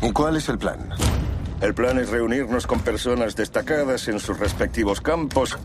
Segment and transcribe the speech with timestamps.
[0.00, 0.90] ¿Y cuál es el plan?
[1.60, 5.58] El plan es reunirnos con personas destacadas en sus respectivos campos.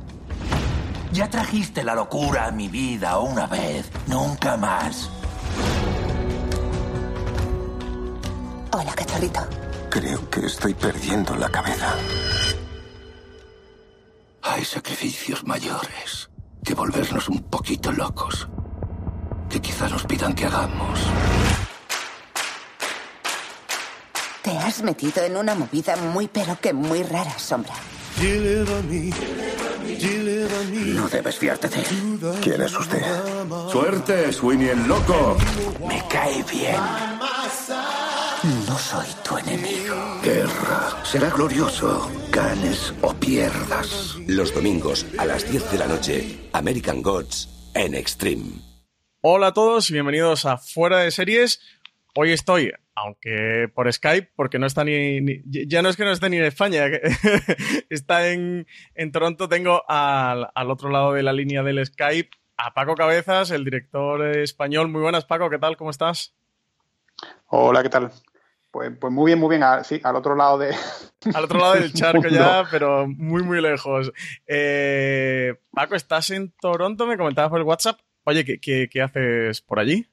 [1.12, 5.12] Ya trajiste la locura a mi vida una vez, nunca más.
[8.72, 9.42] Hola, cachorrito.
[9.92, 11.94] Creo que estoy perdiendo la cabeza.
[14.42, 16.32] Hay sacrificios mayores
[16.64, 18.48] que volvernos un poquito locos.
[19.48, 21.00] Que quizá nos pidan que hagamos.
[24.44, 27.74] Te has metido en una movida muy pero que muy rara, Sombra.
[30.96, 32.20] No debes fiarte de él.
[32.42, 33.02] ¿Quién es usted?
[33.72, 35.38] Suerte, Sweeney el loco.
[35.88, 36.76] Me cae bien.
[38.68, 39.96] No soy tu enemigo.
[40.22, 41.04] Guerra.
[41.06, 42.12] Será glorioso.
[42.30, 44.16] Ganes o pierdas.
[44.28, 48.60] Los domingos a las 10 de la noche, American Gods en Extreme.
[49.22, 51.62] Hola a todos y bienvenidos a Fuera de Series.
[52.16, 56.12] Hoy estoy, aunque por Skype, porque no está ni, ni- ya no es que no
[56.12, 56.86] esté ni en España,
[57.90, 59.50] está en, en Toronto.
[59.50, 64.26] Tengo al, al otro lado de la línea del Skype a Paco Cabezas, el director
[64.38, 64.88] español.
[64.90, 65.76] Muy buenas, Paco, ¿qué tal?
[65.78, 66.36] ¿Cómo estás?
[67.48, 68.12] Hola, ¿qué tal?
[68.72, 69.64] Pues, pues muy bien, muy bien.
[69.64, 70.76] Ah, sí, al otro lado de.
[71.34, 74.12] Al otro lado del charco ya, pero muy, muy lejos.
[74.46, 77.06] Eh, Paco, ¿estás en Toronto?
[77.08, 78.00] Me comentabas por el WhatsApp.
[78.26, 80.06] Oye, ¿qué, qué, qué haces por allí?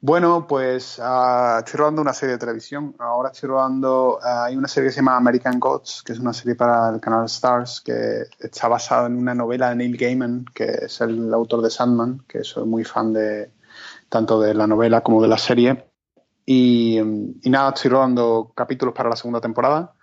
[0.00, 2.94] Bueno, pues ah, estoy rodando una serie de televisión.
[2.98, 4.18] Ahora estoy rodando.
[4.22, 7.00] ah, hay una serie que se llama American Gods, que es una serie para el
[7.00, 11.62] canal Stars, que está basada en una novela de Neil Gaiman, que es el autor
[11.62, 13.52] de Sandman, que soy muy fan de
[14.08, 15.86] tanto de la novela como de la serie.
[16.44, 19.94] Y, y nada, estoy rodando capítulos para la segunda temporada.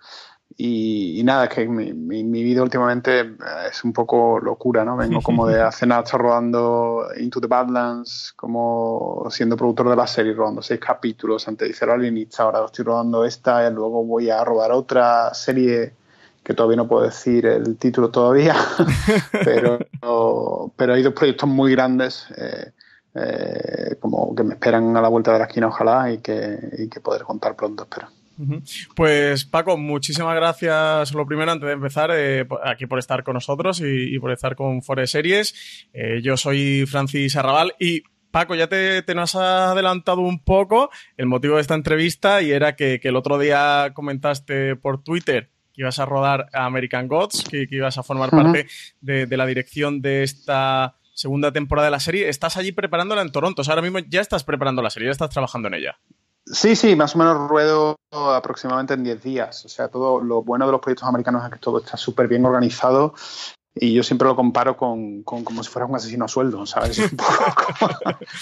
[0.56, 3.34] Y, y nada, es que mi, mi- mi vida últimamente eh,
[3.70, 4.96] es un poco locura, ¿no?
[4.96, 10.06] Vengo como de hace nada, estoy rodando Into the Badlands, como siendo productor de la
[10.06, 14.30] serie, rodando seis capítulos antes de hacer Alienista, ahora estoy rodando esta y luego voy
[14.30, 15.92] a rodar otra serie
[16.44, 18.54] que todavía no puedo decir el título todavía,
[19.42, 19.78] pero,
[20.76, 22.72] pero hay dos proyectos muy grandes eh,
[23.14, 26.88] eh, como que me esperan a la vuelta de la esquina, ojalá, y que, y
[26.88, 28.08] que poder contar pronto, espero.
[28.94, 33.80] Pues Paco, muchísimas gracias lo primero antes de empezar eh, aquí por estar con nosotros
[33.80, 35.88] y, y por estar con Forest Series.
[35.92, 40.90] Eh, yo soy Francis Arrabal y Paco, ya te, te nos has adelantado un poco
[41.16, 45.50] el motivo de esta entrevista y era que, que el otro día comentaste por Twitter
[45.72, 48.66] que ibas a rodar a American Gods, que, que ibas a formar parte
[49.00, 52.28] de, de la dirección de esta segunda temporada de la serie.
[52.28, 55.12] Estás allí preparándola en Toronto, o sea, ahora mismo ya estás preparando la serie, ya
[55.12, 55.98] estás trabajando en ella.
[56.46, 59.64] Sí, sí, más o menos ruedo aproximadamente en 10 días.
[59.64, 62.44] O sea, todo lo bueno de los proyectos americanos es que todo está súper bien
[62.44, 63.14] organizado
[63.76, 66.96] y yo siempre lo comparo con, con como si fuera un asesino a sueldo, ¿sabes?
[66.98, 67.32] Un poco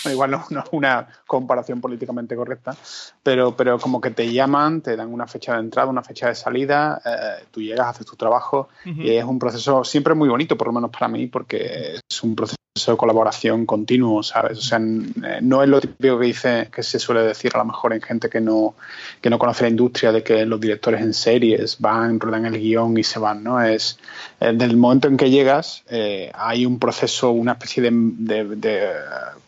[0.02, 2.76] como- igual no, no es una comparación políticamente correcta,
[3.22, 6.34] pero, pero como que te llaman, te dan una fecha de entrada, una fecha de
[6.34, 10.66] salida, eh, tú llegas, haces tu trabajo y es un proceso siempre muy bonito, por
[10.66, 14.58] lo menos para mí, porque es un proceso de colaboración continuo, ¿sabes?
[14.58, 17.66] O sea, eh, no es lo típico que dice, que se suele decir a lo
[17.66, 18.74] mejor en gente que no,
[19.20, 22.96] que no conoce la industria de que los directores en series van, ruedan el guion
[22.96, 23.62] y se van, ¿no?
[23.62, 23.98] Es
[24.40, 28.56] eh, desde el momento en que llegas eh, hay un proceso, una especie de, de-
[28.56, 28.88] de,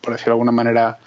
[0.01, 0.99] por decirlo de alguna manera,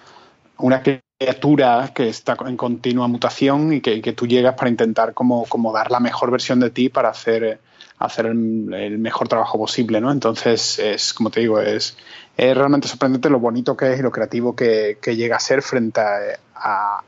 [0.58, 5.44] una criatura que está en continua mutación y que, que tú llegas para intentar como,
[5.46, 7.60] como dar la mejor versión de ti para hacer,
[7.98, 10.12] hacer el, el mejor trabajo posible, ¿no?
[10.12, 11.96] Entonces, es, como te digo, es,
[12.36, 15.62] es realmente sorprendente lo bonito que es y lo creativo que, que llega a ser
[15.62, 17.02] frente a,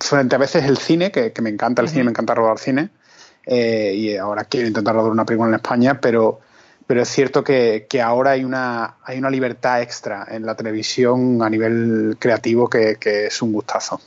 [0.00, 2.90] frente a veces el cine, que, que me encanta el cine, me encanta rodar cine,
[3.44, 6.40] eh, y ahora quiero intentar rodar una película en España, pero,
[6.86, 11.42] pero es cierto que, que ahora hay una, hay una libertad extra en la televisión
[11.42, 14.00] a nivel creativo que, que es un gustazo.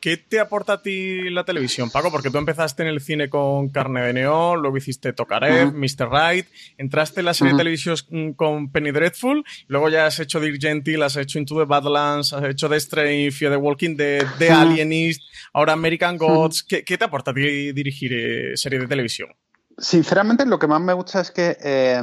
[0.00, 2.10] ¿Qué te aporta a ti la televisión, Paco?
[2.10, 5.78] Porque tú empezaste en el cine con Carne de Neón, luego hiciste Tokarev, Ujú.
[5.78, 6.08] Mr.
[6.10, 6.46] Right,
[6.76, 7.96] entraste en la serie de televisión
[8.36, 12.44] con Penny Dreadful, luego ya has hecho Dirk Gentle, has hecho Into the Badlands, has
[12.44, 14.50] hecho The Strain, Fear the Walking Dead, The.
[14.50, 16.62] Alienist, ahora American Gods.
[16.62, 19.30] ¿Qué, qué te aporta a ti dirigir eh, serie de televisión?
[19.76, 22.00] Sinceramente, lo que más me gusta es que eh,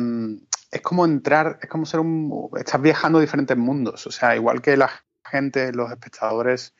[0.71, 2.49] es como entrar, es como ser un.
[2.57, 4.07] Estás viajando a diferentes mundos.
[4.07, 4.89] O sea, igual que la
[5.23, 6.73] gente, los espectadores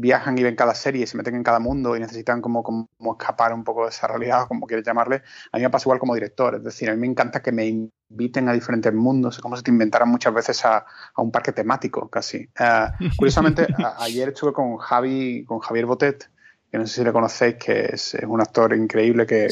[0.00, 2.88] viajan y ven cada serie y se meten en cada mundo y necesitan como, como
[3.18, 5.22] escapar un poco de esa realidad, como quieres llamarle,
[5.52, 6.54] a mí me pasa igual como director.
[6.56, 9.62] Es decir, a mí me encanta que me inviten a diferentes mundos, es como si
[9.62, 10.84] te inventaran muchas veces a,
[11.16, 12.48] un parque temático casi.
[12.58, 12.86] Eh,
[13.16, 13.66] curiosamente,
[13.98, 16.30] ayer estuve con Javi, con Javier Botet,
[16.70, 19.48] que no sé si le conocéis, que es, un actor increíble que,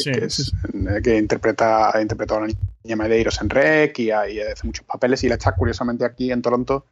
[1.03, 2.53] que, interpreta, ha interpretado a la
[2.85, 6.43] niña Medeiros en Rec y, y, hace muchos papeles y la está curiosamente aquí en
[6.43, 6.85] Toronto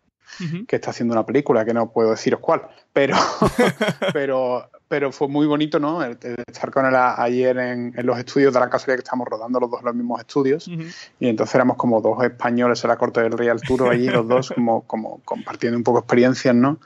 [0.66, 2.62] que está haciendo una película, que no puedo deciros cuál,
[2.92, 3.16] pero,
[4.12, 6.04] pero, pero fue muy bonito, ¿no?
[6.04, 9.80] estar con él ayer en, los estudios de la casualidad que estamos rodando los dos
[9.80, 13.60] en los mismos estudios, y entonces éramos como dos españoles en la corte del Real
[13.60, 16.78] Tour allí, los dos como, como compartiendo un poco experiencias, ¿no?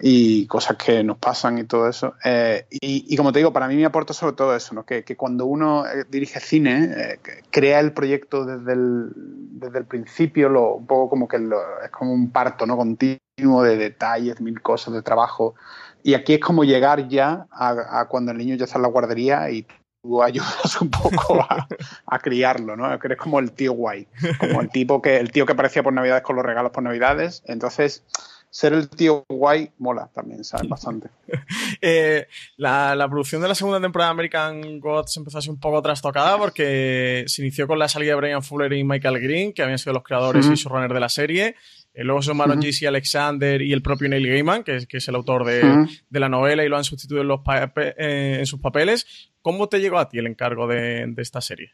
[0.00, 2.14] Y cosas que nos pasan y todo eso.
[2.24, 4.84] Eh, y, como te digo, para mí me aporta sobre todo eso, ¿no?
[4.84, 7.18] Que, cuando uno eh, dirige cine, eh,
[7.50, 12.12] crea el proyecto desde el, desde el principio, lo, un poco como que es como
[12.12, 12.76] un parto, ¿no?
[12.76, 15.56] Continuo de detalles, mil cosas de trabajo.
[16.06, 19.50] Y aquí es como llegar ya a, cuando el niño ya está en la guardería
[19.50, 19.66] y
[20.00, 21.44] tú ayudas un poco
[22.06, 22.96] a, criarlo, ¿no?
[23.00, 24.06] Que eres como el tío guay,
[24.38, 27.42] como el tipo que el tío que aparecía por Navidades con los regalos por Navidades.
[27.46, 28.04] Entonces,
[28.50, 30.68] ser el tío guay mola también, ¿sabes?
[30.68, 31.08] Bastante.
[31.82, 32.26] Eh,
[32.56, 37.24] la, producción de la segunda temporada de American Gods empezó así un poco trastocada porque
[37.26, 40.04] se inició con la salida de Brian Fuller y Michael Green, que habían sido los
[40.04, 41.56] creadores y showrunners de la serie.
[42.04, 45.14] Luego se sumaron uh Alexander y el propio Neil Gaiman, que es, que es el
[45.14, 47.40] autor de, la novela y lo han sustituido en, los
[47.76, 49.30] eh, en sus papeles.
[49.40, 51.72] ¿Cómo te llegó a ti el encargo de, esta serie?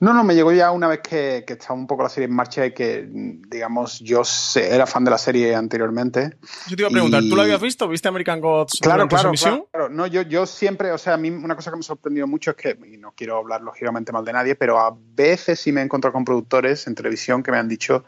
[0.00, 2.66] No, no, me llegó ya una vez que, estaba un poco la serie en marcha
[2.66, 4.22] y que, digamos, yo
[4.56, 6.38] era fan de la serie anteriormente.
[6.68, 7.86] Yo te iba a preguntar, ¿tú la habías visto?
[7.86, 8.80] ¿Viste American Gods?
[8.82, 9.88] Claro, claro, claro.
[9.88, 12.50] No, yo, yo siempre, o sea, a mí una cosa que me ha sorprendido mucho
[12.50, 15.80] es que, y no quiero hablar lógicamente mal de nadie, pero a veces sí me
[15.80, 18.04] he encontrado con productores en televisión que me han dicho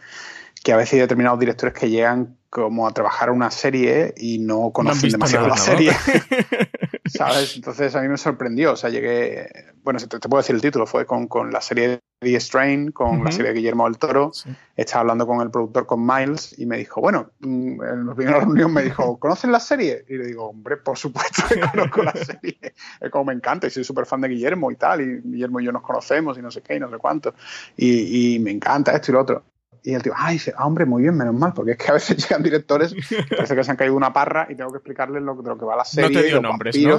[0.64, 4.70] que a veces hay determinados directores que llegan como a trabajar una serie y no
[4.70, 5.92] conocen demasiado la serie.
[7.04, 7.56] ¿Sabes?
[7.56, 8.72] Entonces a mí me sorprendió.
[8.72, 9.50] O sea, llegué.
[9.82, 13.30] Bueno, te, puedo decir el título, fue con, la serie de The Strain, con la
[13.30, 14.32] serie de Guillermo del Toro.
[14.74, 18.40] Estaba hablando con el productor, con Miles, y me dijo, bueno, mm, en la primera
[18.40, 20.06] reunión me dijo, ¿conocen la serie?
[20.08, 22.58] Y le digo, hombre, por supuesto que conozco la serie.
[22.98, 25.66] Es como me encanta, y soy súper fan de Guillermo y tal, y Guillermo y
[25.66, 27.34] yo nos conocemos y no sé qué y no sé cuánto.
[27.76, 29.44] Y, y me encanta esto y lo otro.
[29.86, 32.16] Y el tío, ay, ah, hombre, muy bien, menos mal, porque es que a veces
[32.22, 35.34] llegan directores que parece que se han caído una parra y tengo que explicarles lo,
[35.34, 36.08] lo que va la serie.
[36.08, 36.96] No te dio nombres, ¿no?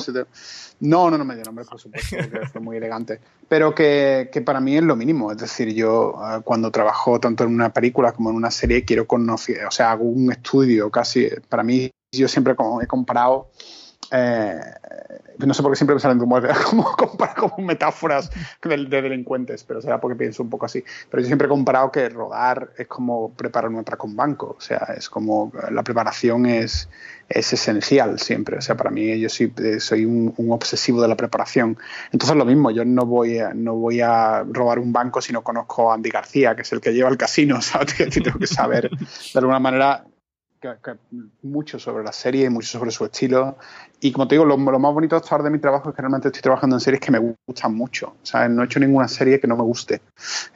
[0.81, 3.19] No, no, no me dio nombres, por supuesto, que fue muy elegante.
[3.49, 5.31] Pero que, que, para mí es lo mínimo.
[5.31, 9.07] Es decir, yo eh, cuando trabajo tanto en una película como en una serie quiero
[9.07, 11.27] conocer, o sea, hago un estudio casi.
[11.49, 13.49] Para mí, yo siempre he comparado
[14.11, 14.59] eh,
[15.39, 16.41] no sé por qué siempre me salen como,
[17.35, 18.29] como, metáforas
[18.61, 20.83] de, delincuentes, pero será porque pienso un poco así.
[21.09, 24.55] Pero yo siempre he comparado que rodar es como preparar un atraco con banco.
[24.57, 26.89] O sea, es como la preparación es,
[27.29, 28.57] es esencial siempre.
[28.57, 31.77] O sea, para mí yo soy, soy un, obsesivo de la preparación.
[32.11, 35.43] Entonces lo mismo, yo no voy, a, no voy a robar un banco si no
[35.43, 37.61] conozco a Andy García, que es el que lleva el casino.
[37.65, 37.95] ¿sabes?
[37.95, 40.05] Tengo que saber de alguna manera
[41.41, 43.57] mucho sobre la serie, mucho sobre su estilo.
[44.00, 46.27] Y como te digo, lo, más bonito hasta ahora de mi trabajo es que realmente
[46.27, 48.15] estoy trabajando en series que me gustan mucho.
[48.33, 50.01] O no he hecho ninguna serie que no me guste.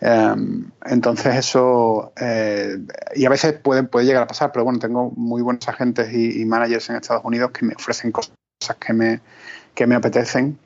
[0.02, 2.78] Em, entonces eso, eh,
[3.16, 6.46] y a veces puede, puede llegar a pasar, pero bueno, tengo muy buenos agentes y,
[6.46, 8.32] managers en Estados Unidos que me ofrecen cosas
[8.80, 9.22] que me,
[9.74, 10.58] que me apetecen.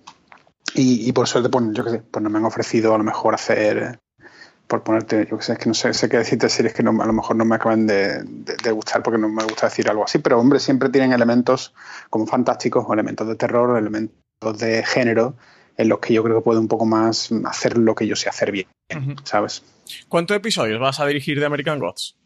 [0.76, 1.64] Y, y por suerte, pues
[2.10, 4.00] pues no me han ofrecido a lo mejor hacer
[4.74, 7.00] por ponerte, yo que sé, es que no sé, sé qué decirte series que no,
[7.00, 8.26] a lo mejor no me acaban de,
[8.72, 11.76] gustar porque no me gusta decir algo así, pero hombre, siempre tienen elementos
[12.10, 15.36] como fantásticos o elementos de terror o elementos de género
[15.78, 18.30] en los que yo creo que puedo un poco más hacer lo que yo sé
[18.30, 18.66] hacer bien,
[19.24, 19.64] ¿sabes?
[20.10, 22.18] ¿Cuántos episodios vas a dirigir de American Gods?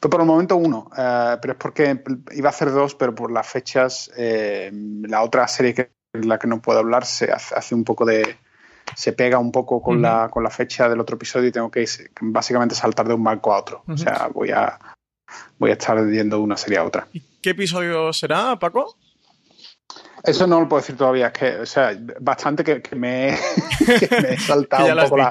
[0.00, 3.30] Pues por el momento uno, eh, pero es porque iba a hacer dos, pero por
[3.30, 4.70] las fechas, eh,
[5.02, 8.38] la otra serie que la que no puedo hablar se hace un poco de,
[8.94, 11.84] se pega un poco con, la, con la fecha del otro episodio y tengo que
[12.20, 13.82] básicamente saltar de un banco a otro.
[13.88, 14.78] O sea, voy a,
[15.58, 17.06] voy a estar yendo de una serie a otra.
[17.12, 18.96] ¿Y qué episodio será, Paco?
[20.24, 24.86] Eso no lo puedo decir todavía, es que, o sea, bastante que, me, he saltado
[24.86, 25.28] un poco la,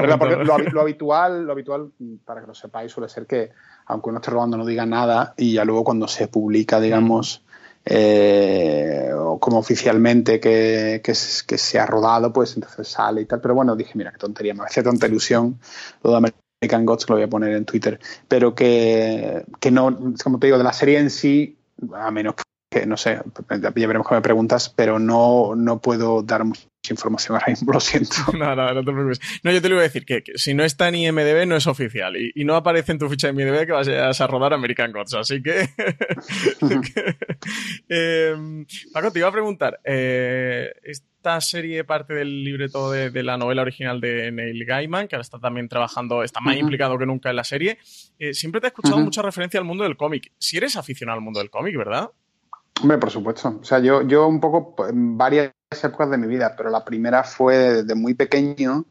[0.00, 1.92] regla, porque lo, habitual, lo habitual,
[2.24, 3.52] para que lo sepáis, suele ser que
[3.86, 7.44] aunque uno esté robando no diga nada y ya luego cuando se publica, digamos,
[7.84, 13.40] eh, o como oficialmente que, que, se ha rodado, pues entonces sale y tal.
[13.40, 15.58] Pero bueno, dije, mira, qué tontería, me hace tanta ilusión
[16.02, 17.98] lo de American Gods, que lo voy a poner en Twitter.
[18.28, 21.58] Pero que, que no, como te digo, de la serie en sí,
[21.94, 22.34] a menos
[22.70, 26.42] que, no sé, ya veremos cómo me preguntas, pero no, no puedo dar
[26.90, 28.16] información ahora mismo, lo siento.
[28.32, 29.20] No, no, no te preocupes.
[29.42, 31.66] No, yo te lo iba a decir, que, si no está en IMDB no es
[31.66, 35.14] oficial y, no aparece en tu ficha de IMDB que vas a, rodar American Gods,
[35.14, 35.68] así que...
[37.88, 43.36] Em, Paco, te iba a preguntar, eh, esta serie parte del libreto de, de, la
[43.36, 47.30] novela original de Neil Gaiman, que ahora está también trabajando, está más implicado que nunca
[47.30, 47.78] en la serie.
[48.18, 50.32] Eh, siempre te he escuchado mucha referencia al mundo del cómic.
[50.38, 52.10] Si eres aficionado al mundo del cómic, ¿verdad?
[52.80, 53.58] Hombre, por supuesto.
[53.60, 55.52] O sea, yo, yo un poco en varias
[55.84, 58.84] épocas de mi vida, pero la primera fue desde muy pequeño.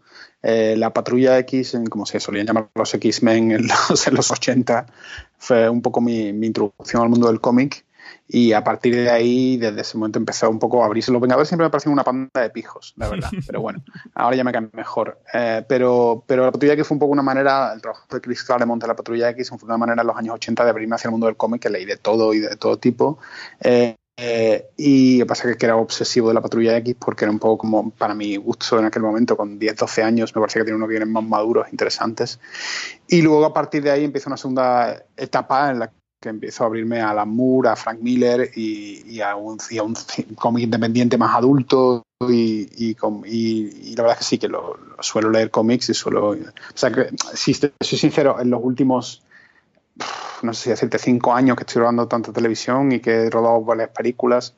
[0.44, 4.86] Eh, la Patrulla X, como se solían llamar los X-Men en los, en los 80,
[5.38, 7.86] fue un poco mi, mi introducción al mundo del cómic.
[8.34, 11.12] Y a partir de ahí, desde ese momento empezó un poco a abrirse.
[11.12, 13.30] Los Vengadores siempre me parecen una panda de pijos, la verdad.
[13.46, 13.84] Pero bueno,
[14.14, 15.20] ahora ya me caen mejor.
[15.34, 18.44] Eh, pero, pero la Patrulla X fue un poco una manera, el trabajo de Chris
[18.44, 21.10] Claremont de la Patrulla X fue una manera en los años 80 de abrirme hacia
[21.10, 23.20] el mundo del cómic, que leí de todo y de todo tipo.
[23.60, 27.26] Eh, eh, y lo que pasa es que era obsesivo de la Patrulla X porque
[27.26, 30.42] era un poco como, para mi gusto en aquel momento, con 10, 12 años, me
[30.42, 32.40] parece que tiene unos guiones más maduros, interesantes.
[33.08, 35.92] Y luego a partir de ahí empieza una segunda etapa en la
[36.22, 39.58] que empiezo a abrirme a Alan Moore, a Frank Miller y, a un,
[40.36, 45.50] cómic independiente más adulto y, y, la verdad es que sí, que lo, suelo leer
[45.50, 46.30] cómics y suelo...
[46.30, 46.38] O
[46.76, 49.24] sea, que si soy sincero, en los últimos,
[50.42, 53.62] no sé si decirte, cinco años que estoy rodando tanta televisión y que he rodado
[53.64, 54.56] varias películas,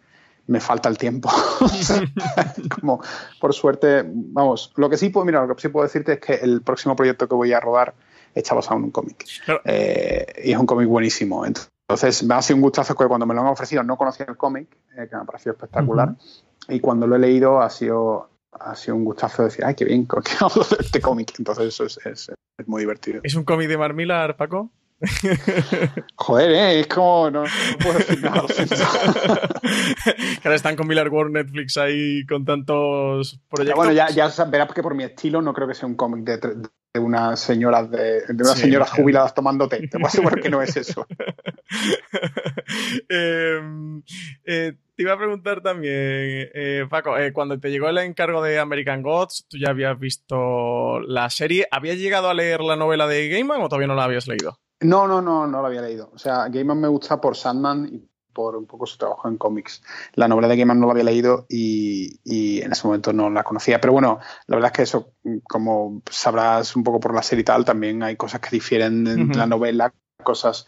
[0.47, 1.29] me falta el tiempo.
[2.81, 3.01] como,
[3.39, 6.33] por suerte, vamos, lo que sí puedo, mira, lo que sí puedo decirte es que
[6.33, 7.93] el próximo proyecto que voy a rodar
[8.33, 9.25] está basado en un cómic.
[9.63, 11.45] Eh, y es un cómic buenísimo.
[11.45, 14.37] Entonces, me ha sido un gustazo que cuando me lo han ofrecido no conocía el
[14.37, 16.15] cómic, eh, que me ha parecido espectacular.
[16.69, 20.07] Y cuando lo he leído ha sido, ha sido un gustazo decir, ay, qué bien,
[20.07, 21.33] que hablo de este cómic.
[21.37, 23.21] Entonces, eso es, es, es, muy divertido.
[23.23, 24.71] ¿Es un cómic de Marmillar, Paco?
[26.15, 26.79] Joder, ¿eh?
[26.81, 27.29] es como.
[27.29, 27.43] No,
[27.81, 28.43] puedo decir nada.
[30.41, 33.75] que ahora están con Miller World Netflix ahí con tantos proyectos.
[33.75, 36.37] bueno, ya, ya verás que por mi estilo no creo que sea un cómic de,
[36.93, 39.87] de unas señoras de, de unas señoras jubiladas tomando té.
[39.87, 41.05] Te voy a asegurar que no es eso.
[43.09, 44.03] Em,
[44.45, 45.93] eh, te iba a preguntar también,
[46.53, 50.99] eh, Paco, eh, cuando te llegó el encargo de American Gods, tú ya habías visto
[51.01, 51.67] la serie.
[51.71, 54.59] ¿Habías llegado a leer la novela de Gaiman o todavía no la habías leído?
[54.83, 56.11] No, no, no, no la había leído.
[56.13, 59.83] O sea, Gaiman me gusta por Sandman y por un poco su trabajo en cómics.
[60.15, 62.19] La novela de Gaiman no la había leído y,
[62.61, 63.79] en ese momento no la conocía.
[63.79, 65.13] Pero bueno, la verdad es que eso,
[65.43, 69.37] como sabrás un poco por la serie y tal, también hay cosas que difieren en
[69.37, 70.65] la novela, cosas...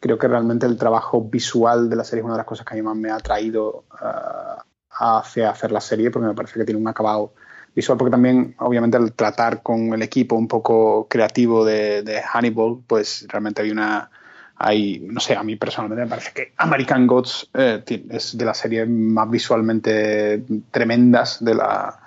[0.00, 2.74] Creo que realmente el trabajo visual de la serie es una de las cosas que
[2.74, 6.64] a mí más me ha atraído uh, hacia hacer la serie, porque me parece que
[6.64, 7.34] tiene un acabado
[7.78, 12.78] visual, porque también, obviamente, el tratar con el equipo un poco creativo de, de Hannibal,
[12.84, 14.10] pues realmente hay una,
[14.56, 18.58] hay, no sé, a mí personalmente me parece que American Gods eh, es de las
[18.58, 20.42] series más visualmente
[20.72, 22.00] tremendas de la,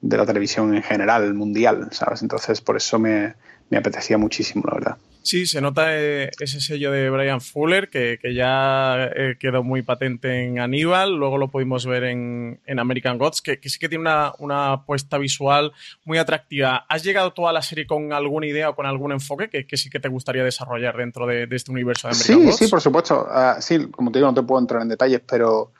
[0.00, 2.22] de la televisión en general, mundial, ¿sabes?
[2.22, 3.34] Entonces, por eso me,
[3.70, 4.96] me apetecía muchísimo, la verdad.
[5.28, 10.44] Sí, se nota eh, ese sello de Brian Fuller que, ya eh, quedó muy patente
[10.44, 14.72] en Aníbal, luego lo pudimos ver en, American Gods, que, sí que tiene una, una,
[14.72, 15.72] apuesta visual
[16.06, 16.86] muy atractiva.
[16.88, 20.00] ¿Has llegado toda la serie con alguna idea o con algún enfoque que, sí que
[20.00, 22.56] te gustaría desarrollar dentro de, este universo de American Gods?
[22.56, 23.26] Sí, sí, por supuesto.
[23.28, 25.72] Ah, sí, como te digo, no te puedo entrar en detalles, pero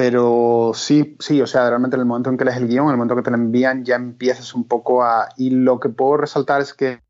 [0.00, 2.92] pero sí, sí, o sea, realmente en el momento en que lees el guion, en
[2.92, 5.28] el momento que te lo envían, ya empiezas un poco a...
[5.36, 7.02] Y lo que puedo resaltar es que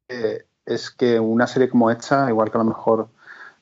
[0.67, 3.09] es que una serie como esta, igual que a lo mejor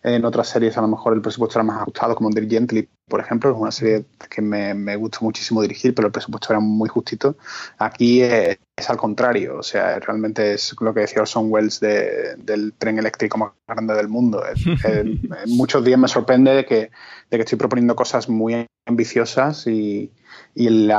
[0.03, 3.21] en otras series a lo mejor el presupuesto era más ajustado, como Dirk Gently, por
[3.21, 6.89] ejemplo, es una serie que me, me gusta muchísimo dirigir, pero el presupuesto era muy
[6.89, 7.37] justito.
[7.79, 8.59] Aquí es,
[8.89, 13.53] al contrario, o sea, realmente es lo que decía Orson Welles del tren eléctrico más
[13.67, 14.43] grande del mundo.
[15.47, 16.91] muchos días me sorprende de que,
[17.31, 18.55] de que estoy proponiendo cosas muy
[18.89, 20.11] ambiciosas y,
[20.55, 20.91] y, el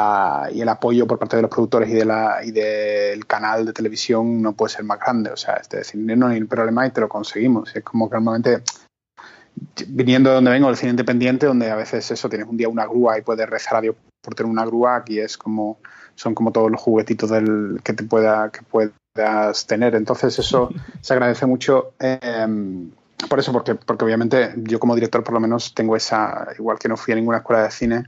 [0.69, 4.53] apoyo por parte de los productores y, de la, y del canal de televisión no
[4.53, 5.31] puede ser más grande.
[5.31, 7.75] O sea, es decir, no hay problema y te lo conseguimos.
[7.75, 8.63] Es como que normalmente
[9.87, 12.85] viniendo de donde vengo, el cine independiente, donde a veces eso, tienes un día una
[12.85, 15.79] grúa y puedes rezar a Dios por tener una grúa, aquí es como,
[16.15, 19.95] son como todos los juguetitos del, que te pueda, que puedas tener.
[19.95, 20.69] Entonces eso
[21.01, 21.93] se agradece mucho.
[21.99, 22.91] Em,
[23.27, 26.87] por eso, porque, porque obviamente yo como director por lo menos tengo esa, igual que
[26.87, 28.03] no fui a ninguna escuela de cine,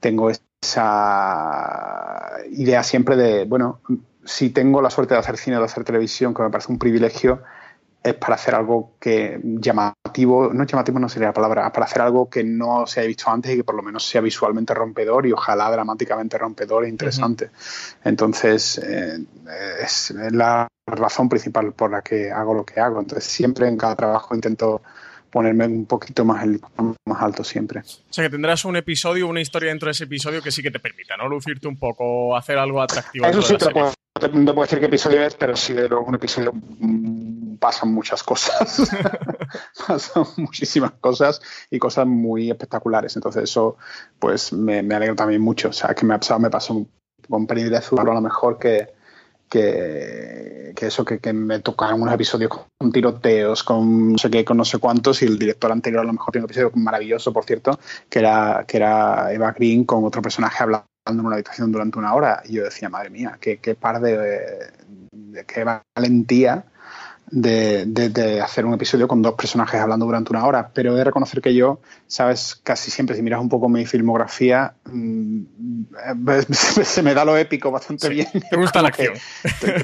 [0.00, 3.80] tengo esa idea siempre de, bueno,
[4.24, 6.78] si tengo la suerte de hacer cine o de hacer televisión, que me parece un
[6.78, 7.42] privilegio,
[8.02, 12.28] es para hacer algo que llamativo, no llamativo no sería la palabra, para hacer algo
[12.28, 15.32] que no se haya visto antes y que por lo menos sea visualmente rompedor y
[15.32, 17.50] ojalá dramáticamente rompedor e interesante.
[18.04, 19.24] Entonces, eh,
[19.82, 23.00] es la razón principal por la que hago lo que hago.
[23.00, 24.82] Entonces, siempre en cada trabajo intento
[25.30, 26.60] ponerme un poquito más, el,
[27.04, 27.80] más alto siempre.
[27.80, 30.70] O sea, que tendrás un episodio, una historia dentro de ese episodio que sí que
[30.70, 31.28] te permita, ¿no?
[31.28, 33.26] Lucirte un poco, hacer algo atractivo.
[33.26, 36.14] Eso sí te puedo, te, puedo, decir qué episodio es, pero sí, de luego un
[36.14, 38.88] episodio mmm, pasan muchas cosas.
[39.88, 43.16] pasan muchísimas cosas y cosas muy espectaculares.
[43.16, 43.76] Entonces eso,
[44.20, 45.70] pues, me, me alegra también mucho.
[45.70, 46.86] O sea, que me ha pasado, me pasó
[47.28, 48.94] con Penny Dreadful a lo mejor que
[49.48, 54.44] que, que eso, que, que, me tocaron unos episodios con tiroteos, con no sé qué,
[54.44, 57.32] con no sé cuántos, y el director anterior a lo mejor tiene un episodio maravilloso,
[57.32, 61.70] por cierto, que era, que era Eva Green con otro personaje hablando en una habitación
[61.70, 62.42] durante una hora.
[62.44, 64.16] Y yo decía, madre mía, qué, qué par de,
[65.12, 66.64] de qué valentía
[67.30, 70.96] de, de, de, hacer un episodio con dos personajes hablando durante una hora, pero he
[70.96, 75.42] de reconocer que yo, sabes, casi siempre, si miras un poco mi filmografía, mmm,
[76.52, 78.28] se me da lo épico bastante sí, bien.
[78.50, 79.14] Te gusta la acción.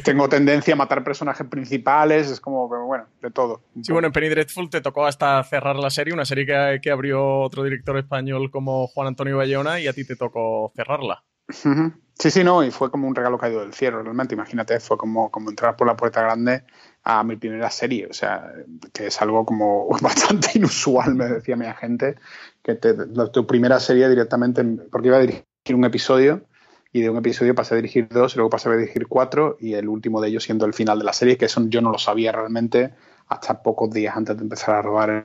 [0.04, 3.62] Tengo tendencia a matar personajes principales, es como, bueno, de todo.
[3.82, 6.90] Sí, bueno, en Penny Dreadful te tocó hasta cerrar la serie, una serie que, que
[6.90, 11.24] abrió otro director español como Juan Antonio Bayona y a ti te tocó cerrarla.
[11.48, 11.94] Uh -huh.
[12.20, 14.34] Sí, sí, no, y fue como un regalo caído del cielo, realmente.
[14.34, 16.64] Imagínate, fue como, como entrar por la puerta grande
[17.02, 18.52] a mi primera serie, o sea,
[18.92, 22.16] que es algo como bastante inusual, me decía mi agente,
[22.62, 22.94] que te,
[23.32, 26.42] tu primera serie directamente, porque iba a dirigir un episodio
[26.92, 29.74] y de un episodio pasé a dirigir dos, y luego pasé a dirigir cuatro y
[29.74, 31.98] el último de ellos siendo el final de la serie, que eso yo no lo
[31.98, 32.92] sabía realmente
[33.28, 35.24] hasta pocos días antes de empezar a rodar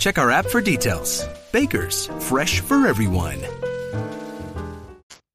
[0.00, 1.28] Check our app for details.
[1.52, 3.36] Baker's, fresh for everyone.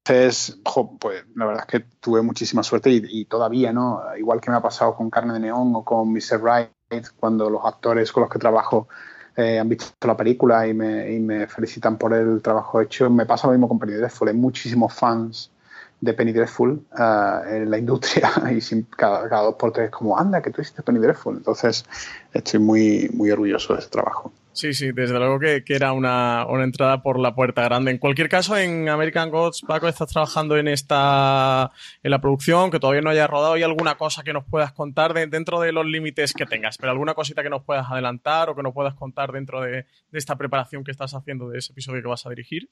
[0.04, 0.58] Entonces,
[0.98, 4.02] pues la verdad es que tuve muchísima suerte y, todavía, ¿no?
[4.18, 6.42] Igual que me ha pasado con Carne de Neón o con Mr.
[6.42, 8.88] Right, cuando los actores con los que trabajo
[9.36, 13.52] eh, han visto la película y me, felicitan por el trabajo hecho, me pasa lo
[13.52, 14.28] mismo con Penny Dreadful.
[14.28, 15.52] Hay muchísimos fans
[16.00, 20.18] de Penny Dreadful uh, en la industria y sin, cada, cada, dos por tres como,
[20.18, 21.36] anda, que tú hiciste Penny Dreadful.
[21.36, 21.84] Entonces,
[22.32, 24.32] estoy muy, muy orgulloso de ese trabajo.
[24.56, 27.90] Sí, sí, desde luego que, que era una, una, entrada por la puerta grande.
[27.90, 31.70] En cualquier caso, en American Gods, Paco, estás trabajando en esta
[32.02, 33.52] en la producción, que todavía no haya rodado.
[33.52, 36.78] ¿Hay alguna cosa que nos puedas contar de, dentro de los límites que tengas?
[36.78, 39.72] Pero alguna cosita que nos puedas adelantar o que nos puedas contar dentro de,
[40.10, 42.70] de esta preparación que estás haciendo de ese episodio que vas a dirigir?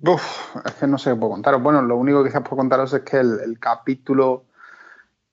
[0.00, 1.62] Uf, es que no sé qué puedo contaros.
[1.62, 4.46] Bueno, lo único que quizás puedo contaros es que el, el capítulo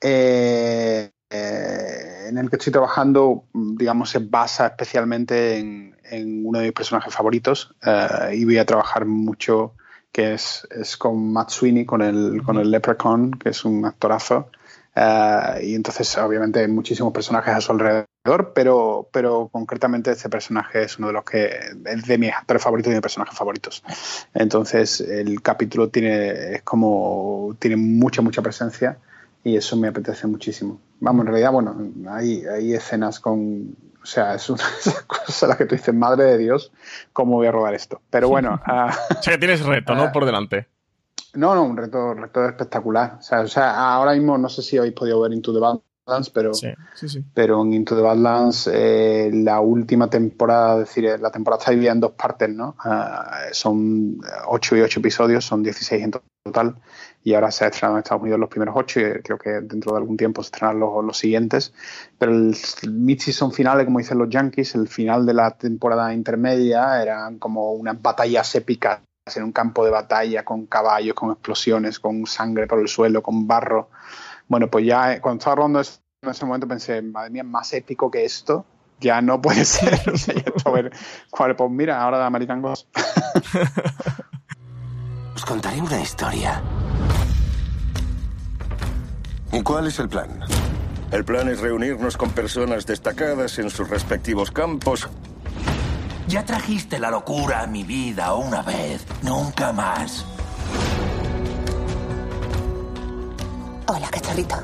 [0.01, 6.65] eh, eh, en el que estoy trabajando, digamos, se basa especialmente en, en uno de
[6.65, 9.73] mis personajes favoritos eh, y voy a trabajar mucho,
[10.11, 14.49] que es, es con Matt Sweeney, con el, con el Leprechaun, que es un actorazo.
[14.93, 20.83] Uh, y entonces, obviamente, hay muchísimos personajes a su alrededor, pero, pero concretamente este personaje
[20.83, 21.49] es uno de los que
[21.85, 23.83] es de mis actores favoritos y de mis personajes favoritos.
[24.33, 28.97] Entonces, el capítulo tiene, es como, tiene mucha, mucha presencia
[29.43, 30.79] y eso me apetece muchísimo.
[30.99, 31.75] Vamos, en realidad, bueno,
[32.09, 33.75] hay, hay escenas con.
[34.01, 34.63] O sea, es una
[35.07, 36.71] cosa la que tú dices, madre de Dios,
[37.13, 38.01] ¿cómo voy a rodar esto?
[38.09, 38.59] Pero bueno.
[38.67, 40.05] Uh, o sea, que tienes reto, ¿no?
[40.05, 40.67] Uh, Por delante.
[41.33, 43.17] No, no, un reto, reto espectacular.
[43.19, 46.29] O sea, o sea, ahora mismo no sé si habéis podido ver Into the Badlands,
[46.29, 47.23] pero, sí, sí, sí.
[47.33, 51.93] pero en Into the Badlands eh, la última temporada, es decir, la temporada está dividida
[51.93, 52.75] en dos partes, ¿no?
[52.83, 56.11] Uh, son 8 y 8 episodios, son 16 en
[56.43, 56.75] total,
[57.23, 59.91] y ahora se ha estrenado en Estados Unidos los primeros 8 y creo que dentro
[59.91, 61.73] de algún tiempo se estrenarán los, los siguientes.
[62.17, 62.55] Pero el
[62.89, 68.01] mid-season final, como dicen los Yankees, el final de la temporada intermedia, eran como unas
[68.01, 69.01] batallas épicas
[69.35, 73.47] en un campo de batalla con caballos, con explosiones, con sangre por el suelo, con
[73.47, 73.89] barro.
[74.47, 78.25] Bueno, pues ya cuando estaba eso, en ese momento pensé, madre mía, más épico que
[78.25, 78.65] esto,
[78.99, 80.09] ya no puede ser.
[80.09, 80.91] o sea, esto, a ver,
[81.55, 82.87] pues mira, ahora de American Ghost.
[85.35, 86.61] Os contaré una historia.
[89.51, 90.39] ¿Y cuál es el plan?
[91.11, 95.09] El plan es reunirnos con personas destacadas en sus respectivos campos
[96.31, 100.25] ya trajiste la locura a mi vida una vez, nunca más.
[103.87, 104.55] Hola, cachorrito.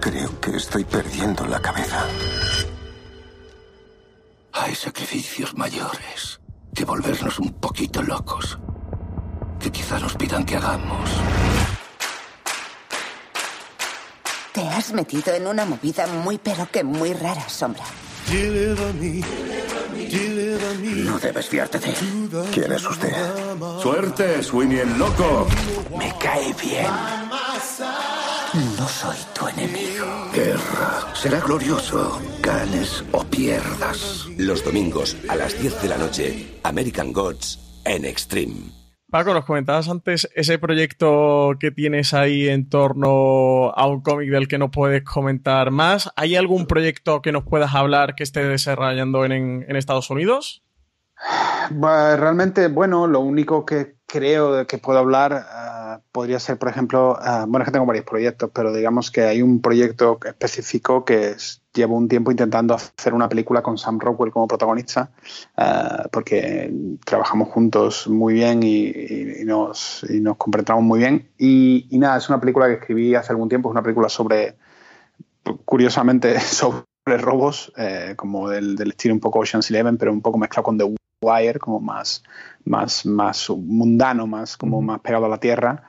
[0.00, 2.04] Creo que estoy perdiendo la cabeza.
[4.52, 6.40] Hay sacrificios mayores
[6.72, 8.56] que volvernos un poquito locos.
[9.58, 11.10] Que quizá nos pidan que hagamos.
[14.56, 17.84] Te has metido en una movida muy pero que muy rara, Sombra.
[21.04, 22.30] No debes fiarte de él.
[22.54, 23.12] ¿Quién es usted?
[23.82, 25.46] Suerte, Sweeney el loco.
[25.98, 26.86] Me cae bien.
[28.78, 30.06] No soy tu enemigo.
[30.32, 31.14] Guerra.
[31.14, 32.18] Será glorioso.
[32.40, 34.24] Ganes o pierdas.
[34.38, 38.85] Los domingos a las 10 de la noche, American Gods en Extreme.
[39.08, 44.48] Paco, nos comentabas antes ese proyecto que tienes ahí en torno a un cómic del
[44.48, 46.10] que no puedes comentar más.
[46.16, 50.65] ¿Hay algún proyecto que nos puedas hablar que esté desarrollando en, en Estados Unidos?
[51.70, 57.46] Realmente, bueno, lo único que creo que puedo hablar uh, podría ser, por ejemplo, uh,
[57.46, 61.34] bueno, es que tengo varios proyectos, pero digamos que hay un proyecto específico que
[61.74, 65.10] llevo un tiempo intentando hacer una película con Sam Rockwell como protagonista,
[65.58, 66.72] uh, porque
[67.04, 70.36] trabajamos juntos muy bien y, nos, y nos
[70.80, 71.28] muy bien.
[71.36, 74.56] Y, y, nada, es una película que escribí hace algún tiempo, es una película sobre,
[75.64, 76.84] curiosamente, sobre
[77.18, 80.78] robos, eh, como del, del, estilo un poco Ocean's Eleven, pero un poco mezclado con
[80.78, 80.84] The
[81.26, 82.22] Wire, como más,
[82.64, 85.82] más, más mundano, más, como más pegado a la tierra.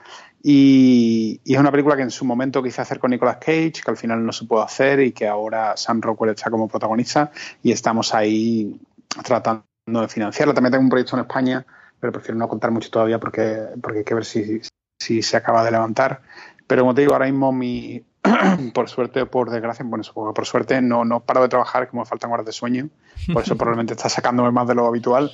[0.44, 3.92] Y, y, es una película que en su momento quise hacer con Nicolas Cage, que
[3.92, 7.32] al final no se pudo hacer y que ahora Sam Rockwell está como protagonista
[7.64, 8.80] y estamos ahí
[9.24, 10.54] tratando de financiarla.
[10.54, 11.66] También tengo un proyecto en España,
[12.00, 14.62] pero prefiero no contar mucho todavía porque, porque hay que ver si,
[15.00, 16.22] si se acaba de levantar.
[16.68, 18.04] Pero como te digo, ahora mismo mi,
[18.74, 21.88] por suerte o por desgracia, bueno, supongo que por suerte no, no paro de trabajar,
[21.90, 22.90] como me faltan horas de sueño,
[23.34, 25.32] por eso probablemente está sacándome más de lo habitual,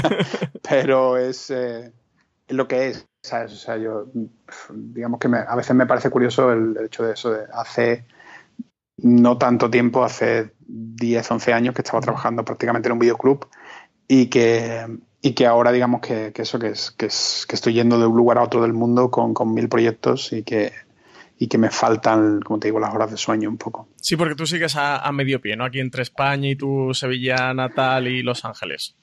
[0.68, 1.92] pero es, eh,
[2.48, 3.52] lo que es, ¿sabes?
[3.52, 4.06] O sea, yo,
[4.70, 8.04] digamos que me, a veces me parece curioso el, el, hecho de eso, de hace
[8.98, 13.46] no tanto tiempo, hace 10, 11 años que estaba trabajando prácticamente en un videoclub
[14.08, 14.86] y que,
[15.20, 18.06] y que ahora digamos que, que eso, que, es, que, es, que estoy yendo de
[18.06, 20.72] un lugar a otro del mundo con, con mil proyectos y que
[21.38, 23.88] y que me faltan, como te digo, las horas de sueño un poco.
[24.00, 25.64] Sí, porque tú sigues a, a medio pie, ¿no?
[25.64, 28.96] Aquí entre España y tu Sevilla natal y Los Ángeles.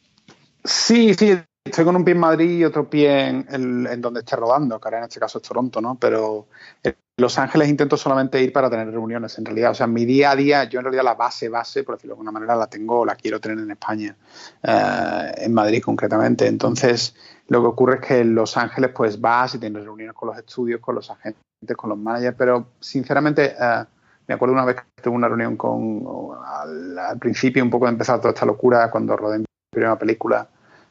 [0.64, 4.80] Sí, sí, estoy con un pie en Madrid y otro pie en, donde esté rodando,
[4.80, 5.96] que ahora en este caso es Toronto, ¿no?
[5.96, 6.48] Pero
[6.82, 9.72] en Los Ángeles intento solamente ir para tener reuniones, en realidad.
[9.72, 12.20] O sea, mi día a día, yo en realidad la base, base, por decirlo de
[12.20, 14.16] alguna manera, la tengo, la quiero tener en España,
[14.64, 16.48] uh, en Madrid concretamente.
[16.48, 17.16] Entonces,
[17.48, 20.38] lo que ocurre es que en Los Ángeles, pues vas y tienes reuniones con los
[20.38, 21.42] estudios, con los agentes
[21.76, 23.86] con los managers, pero sinceramente uh,
[24.28, 26.04] me acuerdo una vez que tuve una reunión con,
[26.46, 30.48] al, al, principio un poco de empezar toda esta locura, cuando rodé mi primera película,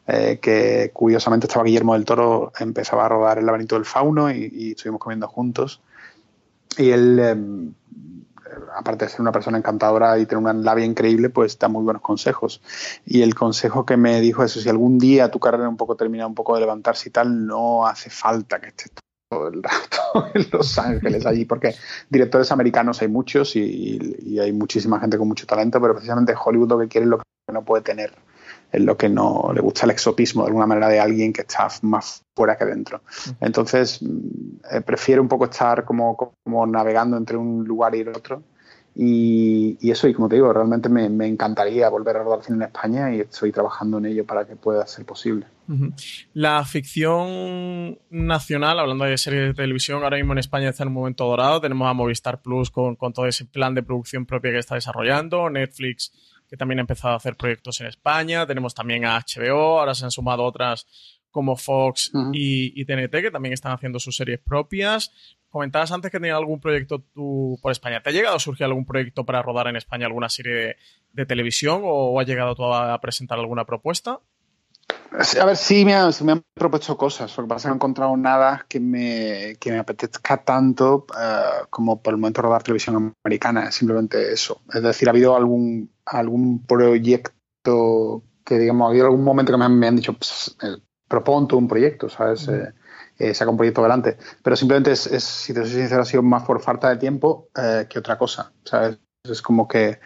[0.07, 4.73] eh, que curiosamente estaba Guillermo del Toro, empezaba a rodar El laberinto del fauno y,
[4.73, 5.81] estuvimos comiendo juntos.
[6.77, 7.37] Y él, eh,
[8.77, 12.03] aparte de ser una persona encantadora y tener una labia increíble, pues da muy buenos
[12.03, 12.61] consejos.
[13.07, 16.27] Y el consejo que me dijo es, si algún día tu carrera un poco termina
[16.27, 18.91] un poco de levantarse y tal, no hace falta que estés
[19.49, 21.75] el rato en Los Ángeles allí, porque
[22.09, 26.69] directores americanos hay muchos y, y, hay muchísima gente con mucho talento, pero precisamente Hollywood
[26.69, 28.13] lo que quiere es lo que no puede tener,
[28.71, 31.69] es lo que no le gusta el exotismo de alguna manera de alguien que está
[31.83, 33.03] más fuera que dentro.
[33.41, 34.01] Entonces,
[34.71, 38.43] eh, prefiero un poco estar como, como navegando entre un lugar y el otro.
[38.95, 42.63] Y, eso, y como te digo, realmente me, me, encantaría volver a rodar cine en
[42.65, 45.47] España y estoy trabajando en ello para que pueda ser posible.
[46.35, 50.95] La ficción nacional, hablando de series de televisión, ahora mismo en España está en un
[50.95, 51.63] momento dorado.
[51.63, 55.49] Tenemos a Movistar Plus con, con todo ese plan de producción propia que está desarrollando,
[55.49, 56.13] Netflix
[56.53, 60.05] que también ha empezado a hacer proyectos en España, tenemos también a HBO, ahora se
[60.05, 60.87] han sumado otras
[61.33, 62.31] como Fox uh -huh.
[62.33, 65.11] y, y, TNT, que también están haciendo sus series propias.
[65.51, 68.01] Comentabas antes que tenías algún proyecto tú por España.
[68.03, 70.77] ¿Te ha llegado a surgir algún proyecto para rodar en España alguna serie de,
[71.13, 74.21] de televisión o, has llegado tú a presentar alguna propuesta?
[75.13, 77.37] A ver, sí me, han, me han propuesto cosas.
[77.37, 81.07] Lo que pasa es que no he encontrado nada que me, que me apetezca tanto
[81.11, 83.69] uh, como por el momento rodar televisión americana.
[83.69, 84.63] Es simplemente eso.
[84.73, 89.67] Es decir, ha habido algún, algún proyecto que, digamos, ha habido algún momento que me
[89.67, 90.17] han, me han dicho,
[90.63, 90.79] eh,
[91.13, 92.49] propon tú un proyecto, ¿sabes?
[92.49, 92.73] Eh,
[93.19, 94.17] eh, saca un proyecto adelante.
[94.43, 97.49] Pero simplemente es, es, si te soy sincero, ha sido más por falta de tiempo
[97.55, 98.99] eh, que otra cosa, ¿sabes?
[99.23, 100.01] Es como que,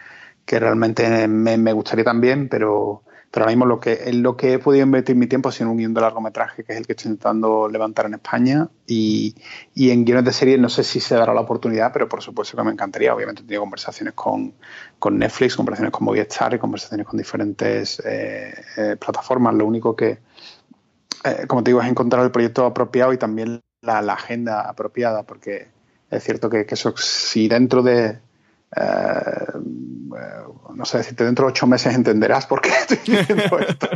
[0.45, 4.53] que realmente me, me gustaría también, pero pero ahora mismo lo que, en lo que
[4.53, 6.87] he podido invertir mi tiempo ha sido en un guion de largometraje, que es el
[6.87, 9.35] que estoy intentando levantar en España, y,
[9.73, 12.55] y en guiones de serie no sé si se dará la oportunidad, pero por supuesto
[12.55, 13.13] que me encantaría.
[13.13, 14.53] Obviamente he tenido conversaciones con,
[14.97, 19.53] con Netflix, conversaciones con Movistar y conversaciones con diferentes eh, eh, plataformas.
[19.55, 20.19] Lo único que,
[21.31, 25.23] eh, como te digo, es encontrar el proyecto apropiado y también la, la agenda apropiada,
[25.23, 25.67] porque
[26.09, 28.19] es cierto que, que eso, si dentro de
[28.75, 33.87] Uh, no sé decirte, dentro de ocho meses entenderás por qué estoy diciendo esto,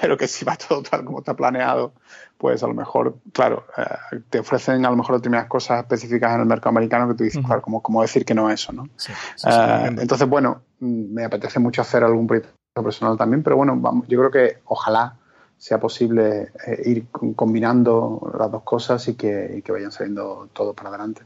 [0.00, 1.94] pero que si va todo tal como está planeado,
[2.36, 6.40] pues a lo mejor, claro, uh, te ofrecen a lo mejor determinadas cosas específicas en
[6.40, 7.46] el mercado americano que tú dices, uh -huh.
[7.46, 8.84] claro, como, como decir que no eso, ¿no?
[8.96, 9.58] Sí, sí, sí,
[9.98, 14.30] entonces, bueno, me apetece mucho hacer algún proyecto personal también, pero bueno, vamos, yo creo
[14.30, 15.16] que ojalá
[15.56, 20.74] sea posible eh, ir combinando las dos cosas y que, y que vayan saliendo todo
[20.74, 21.22] para adelante.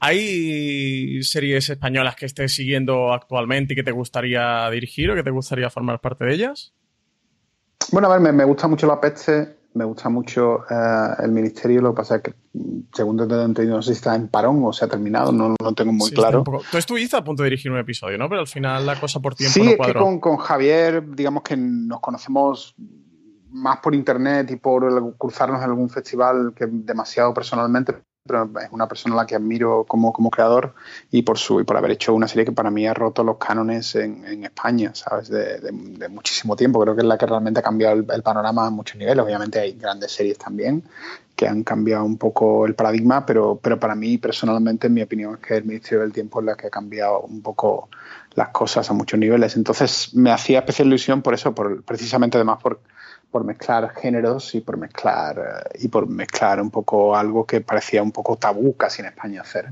[0.00, 5.30] ¿Hay series españolas que estés siguiendo actualmente y que te gustaría dirigir o que te
[5.30, 6.72] gustaría formar parte de ellas?
[7.92, 11.92] Bueno, a ver, me, gusta mucho la peste, me gusta mucho eh, el ministerio, lo
[11.92, 12.34] que pasa es que,
[12.92, 15.54] según te he entendido, no sé si está en parón o se ha terminado, no
[15.62, 16.42] lo tengo muy claro.
[16.70, 18.28] Tú estuviste a punto de dirigir un episodio, ¿no?
[18.28, 21.42] Pero al final la cosa por tiempo sí, no es que con, con Javier, digamos
[21.42, 22.74] que nos conocemos
[23.56, 27.94] más por internet y por cruzarnos en algún festival que demasiado personalmente,
[28.26, 30.74] pero es una persona a la que admiro como, como creador
[31.10, 33.38] y por su y por haber hecho una serie que para mí ha roto los
[33.38, 35.28] cánones en, en España, ¿sabes?
[35.28, 36.80] De, de, muchísimo tiempo.
[36.80, 39.24] Creo que es la que realmente ha cambiado el, panorama a muchos niveles.
[39.24, 40.84] Obviamente hay grandes series también
[41.34, 45.34] que han cambiado un poco el paradigma, pero, pero para mí personalmente, en mi opinión,
[45.34, 47.90] es que el Ministerio del Tiempo es la que ha cambiado un poco
[48.34, 49.56] las cosas a muchos niveles.
[49.56, 52.80] Entonces me hacía especial ilusión por eso, por, precisamente además por
[53.36, 58.02] por mezclar géneros y por mezclar eh, y por mezclar un poco algo que parecía
[58.02, 59.66] un poco tabú casi en España hacer.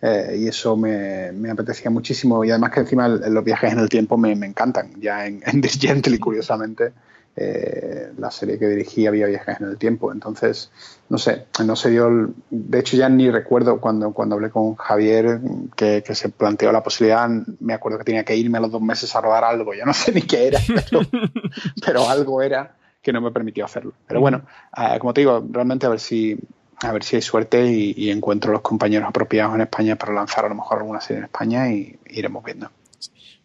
[0.00, 2.42] Eh, y eso me, me, apetecía muchísimo.
[2.42, 4.98] Y además que encima los viajes en el tiempo me, me encantan.
[4.98, 6.94] Ya en, en Disgently, curiosamente,
[7.36, 10.10] eh, la serie que dirigí había viajes en el tiempo.
[10.10, 10.70] Entonces,
[11.10, 12.32] no sé, no se dio.
[12.48, 15.38] de hecho, ya ni recuerdo cuando, cuando hablé con Javier
[15.76, 17.28] que, que, se planteó la posibilidad.
[17.60, 19.74] Me acuerdo que tenía que irme a los dos meses a rodar algo.
[19.74, 21.00] Yo no sé ni qué era, pero,
[21.86, 23.92] pero algo era que no me permitió hacerlo.
[24.06, 24.42] Pero bueno,
[24.76, 26.38] uh, como te digo, realmente a ver si
[26.80, 30.44] a ver si hay suerte y, y, encuentro los compañeros apropiados en España para lanzar
[30.44, 32.70] a lo mejor alguna serie en España y, iremos viendo.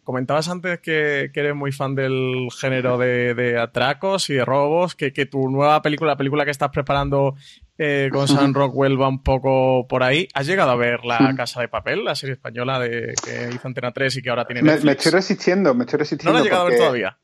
[0.04, 4.96] Comentabas antes que, que, eres muy fan del género de, de atracos y de robos,
[4.96, 7.36] que, que, tu nueva película, la película que estás preparando
[7.78, 10.30] eh, con Sam Rockwell va un poco por ahí.
[10.34, 13.92] ¿Has llegado a ver La Casa de Papel, la serie española de, que hizo Antena
[13.92, 14.84] 3 y que ahora tiene Netflix?
[14.84, 16.32] Me, me estoy resistiendo, me estoy resistiendo.
[16.32, 16.76] ¿No lo has llegado porque...
[16.76, 17.18] a ver todavía?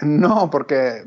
[0.00, 1.04] No, porque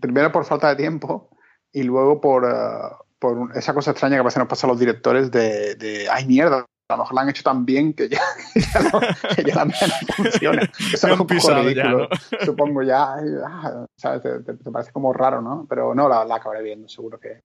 [0.00, 1.30] primero por falta de tiempo
[1.72, 4.78] y luego por, uh, por esa cosa extraña que a veces nos pasa a los
[4.78, 8.20] directores de, de ay mierda, a lo mejor la han hecho tan bien que ya,
[8.54, 9.00] ya, no,
[9.34, 10.62] que ya la mía no funciona.
[10.92, 12.08] Eso es un poco ridículo.
[12.08, 12.44] Ya, ¿no?
[12.44, 13.14] Supongo ya,
[13.46, 14.22] ah, ¿sabes?
[14.22, 15.66] Te, te, te, parece como raro, ¿no?
[15.68, 17.40] Pero no, la, la acabaré viendo, seguro que.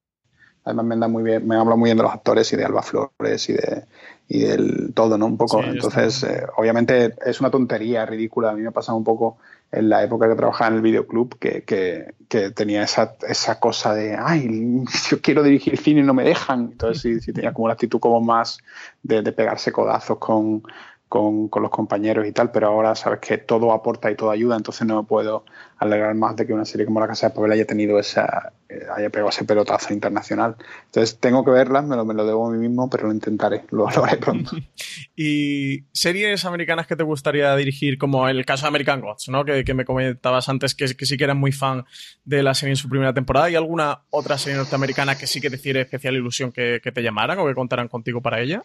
[0.62, 2.82] Además me anda muy bien, me habla muy bien de los actores y de Alba
[2.82, 3.86] Flores y de
[4.28, 5.26] y del todo, ¿no?
[5.26, 5.62] Un poco.
[5.62, 8.50] Sí, Entonces, eh, obviamente es una tontería ridícula.
[8.50, 9.38] A mí me ha pasado un poco
[9.72, 12.14] en la época que trabajaba en el videoclub, que, que,
[12.52, 16.70] tenía esa, esa cosa de, ay, yo quiero dirigir cine y no me dejan.
[16.72, 18.58] Entonces sí, sí tenía como la actitud como más
[19.02, 20.62] de, de pegarse codazos con,
[21.10, 24.56] con, con, los compañeros y tal, pero ahora sabes que todo aporta y todo ayuda,
[24.56, 25.44] entonces no me puedo
[25.76, 28.86] alegrar más de que una serie como La Casa de Papel haya tenido esa, eh,
[28.94, 30.54] haya pegado ese pelotazo internacional.
[30.84, 33.64] Entonces tengo que verla, me lo, me lo debo a mí mismo, pero lo intentaré,
[33.70, 34.52] lo, lo haré pronto.
[35.16, 39.44] ¿Y series americanas que te gustaría dirigir, como el caso de American Gods, ¿no?
[39.44, 41.86] que, que me comentabas antes que, que sí que eras muy fan
[42.24, 43.50] de la serie en su primera temporada?
[43.50, 47.02] ¿Y alguna otra serie norteamericana que sí que te hiciera especial ilusión que, que te
[47.02, 48.62] llamaran o que contaran contigo para ella?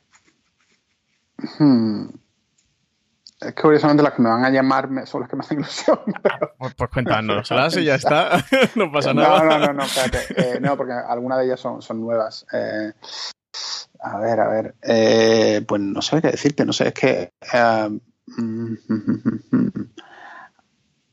[1.58, 2.06] Hmm.
[3.40, 6.00] Es que curiosamente las que me van a llamar son las que me hacen ilusión.
[6.24, 6.54] Pero...
[6.58, 8.44] Pues, pues cuéntanoslas y ya está.
[8.76, 9.44] no pasa nada.
[9.44, 10.56] No, no, no, no, espérate.
[10.56, 12.46] Eh, no, porque algunas de ellas son, son nuevas.
[12.54, 12.94] Eh,
[14.00, 14.76] a ver, a ver.
[14.82, 17.34] Eh, pues no sé qué decirte, no sé, es que.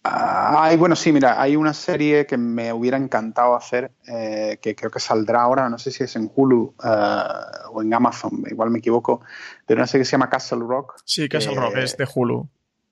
[0.04, 4.90] Ay, bueno, sí, mira, hay una serie que me hubiera encantado hacer, eh, que creo
[4.90, 8.80] que saldrá ahora, no sé si es en Hulu uh, o en Amazon, igual me
[8.80, 9.20] equivoco,
[9.68, 10.94] de una serie que se llama Castle Rock.
[11.04, 12.48] Sí, Castle eh, Rock, es de Hulu,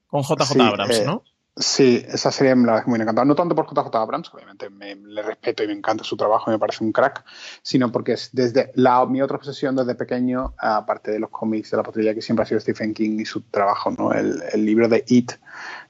[0.07, 1.25] con JJ sí, Abrams, eh, ¿no?
[1.57, 3.25] Sí, esa serie me la es muy encantada.
[3.25, 6.55] No tanto por JJ Abrams, obviamente me, le respeto y me encanta su trabajo y
[6.55, 7.25] me parece un crack,
[7.63, 11.77] sino porque es desde la, mi otra obsesión desde pequeño, aparte de los cómics de
[11.77, 14.13] la patrulla, que siempre ha sido Stephen King y su trabajo, ¿no?
[14.13, 15.33] El, el libro de It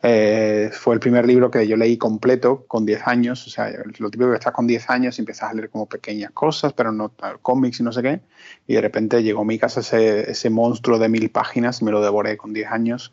[0.03, 3.47] eh, fue el primer libro que yo leí completo con 10 años.
[3.47, 6.31] O sea, lo típico que estás con 10 años y empiezas a leer como pequeñas
[6.33, 8.21] cosas, pero no cómics y no sé qué.
[8.67, 12.01] Y de repente llegó a mi casa ese, ese monstruo de mil páginas, me lo
[12.03, 13.13] devoré con 10 años.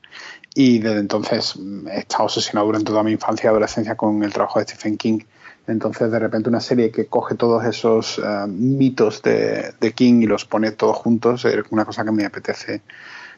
[0.60, 1.54] Y desde entonces
[1.92, 5.20] he estado obsesionado durante toda mi infancia y adolescencia con el trabajo de Stephen King.
[5.68, 10.46] Entonces, de repente, una serie que coge todos esos uh, mitos de, King y los
[10.46, 12.82] pone todos juntos es una cosa que me apetece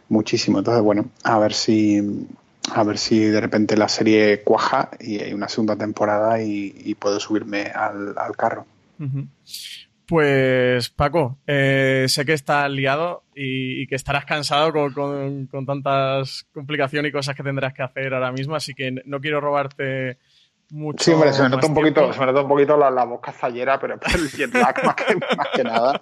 [0.07, 0.59] muchísimo.
[0.59, 2.25] Entonces, bueno, a ver si,
[2.73, 7.19] a ver si de repente la serie cuaja y hay una segunda temporada y, puedo
[7.19, 8.65] subirme al, carro.
[10.09, 15.65] Pues Paco, eh, sé que estás liado y, y que estarás cansado con, con, con,
[15.67, 20.17] tantas complicaciones y cosas que tendrás que hacer ahora mismo, así que no quiero robarte
[20.71, 21.03] mucho.
[21.03, 22.13] Sí, hombre, se me nota un poquito, tiempo.
[22.13, 24.95] se me nota un poquito la, la voz cazallera, pero por el jet lag más
[24.95, 26.01] que, más que nada.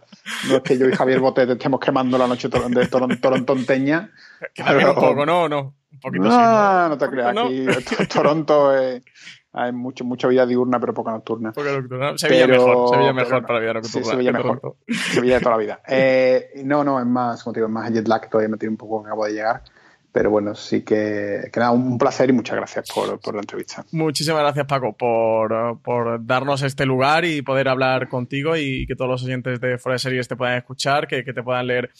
[0.49, 2.57] No es que yo y Javier Botet estemos quemando la noche de
[2.89, 4.09] toron- torontonteña.
[4.55, 5.49] También un pero- poco, ¿no?
[5.49, 6.29] No, un poquito sí.
[6.37, 7.35] No, no te creas.
[7.37, 9.01] Aquí to- Toronto eh,
[9.53, 11.51] hay mucho, mucha vida diurna, pero poca nocturna.
[11.51, 12.17] Poco nocturno.
[12.17, 13.47] Sevilla Pero- mejor, Sevilla mejor no.
[13.47, 14.09] para vida Sí, nocturna.
[14.11, 14.75] Sevilla que mejor.
[15.13, 15.81] Sevilla de toda la vida.
[15.87, 18.57] Eh, no, no, es más, como te digo, es más jet lag que todavía me
[18.57, 19.63] tiene un poco que acabo de llegar.
[20.11, 23.85] Pero bueno, sí que, que nada, un placer y muchas gracias por, por la entrevista.
[23.91, 29.11] Muchísimas gracias, Paco, por, por darnos este lugar y poder hablar contigo y que todos
[29.11, 31.91] los oyentes de Fuera de Series te puedan escuchar, que, que te puedan leer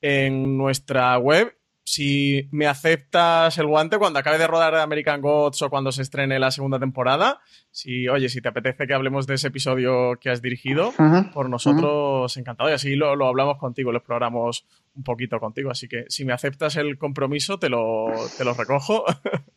[0.00, 1.52] en nuestra web.
[1.88, 6.40] Si me aceptas el guante cuando acabe de rodar American Gods o cuando se estrene
[6.40, 7.38] la segunda temporada,
[7.70, 10.92] si, oye, si te apetece que hablemos de ese episodio que has dirigido,
[11.32, 12.70] por nosotros encantado.
[12.70, 15.70] Y así lo, lo hablamos contigo, lo exploramos un poquito contigo.
[15.70, 19.04] Así que si me aceptas el compromiso, te lo, te lo recojo.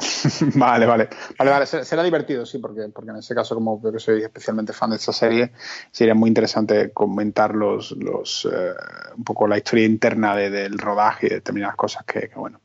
[0.54, 1.08] Vale, vale.
[1.38, 1.66] Vale, vale.
[1.66, 4.96] Será divertido, sí, porque, porque en ese caso, como veo que soy especialmente fan de
[4.96, 5.52] esta serie,
[5.90, 8.72] sería muy interesante comentar los, los, eh,
[9.16, 12.60] un poco la historia interna de- del rodaje y determinadas cosas que, que, bueno,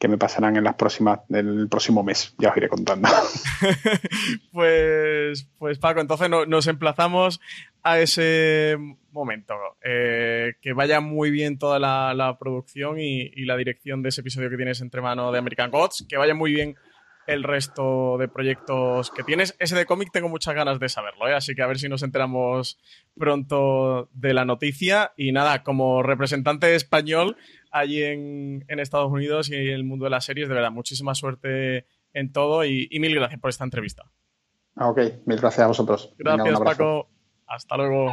[0.00, 2.34] que me pasarán en las próximas, el próximo mes.
[2.38, 3.06] Ya os iré contando.
[4.52, 7.40] Pues, pues Paco, entonces no- nos emplazamos
[7.82, 8.76] a ese
[9.12, 9.54] momento.
[9.84, 14.22] Eh, que vaya muy bien toda la, la producción y, y la dirección de ese
[14.22, 16.06] episodio que tienes entre manos de American Gods.
[16.08, 16.76] Que vaya muy bien
[17.32, 19.56] el resto de proyectos que tienes.
[19.58, 21.34] Ese de cómic tengo muchas ganas de saberlo, ¿eh?
[21.34, 22.78] así que a ver si nos enteramos
[23.16, 25.12] pronto de la noticia.
[25.16, 27.36] Y nada, como representante español
[27.70, 31.14] allí en, en Estados Unidos y en el mundo de las series, de verdad, muchísima
[31.14, 34.04] suerte en todo y- y mil gracias por esta entrevista.
[34.76, 36.14] Ah, ok, mil gracias a vosotros.
[36.18, 36.60] Gracias.
[36.60, 37.08] Paco.
[37.46, 38.12] Hasta luego.